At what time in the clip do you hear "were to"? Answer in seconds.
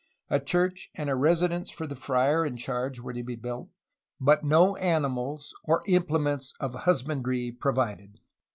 2.99-3.21